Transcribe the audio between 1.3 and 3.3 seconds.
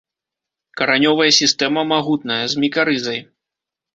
сістэма магутная, з мікарызай.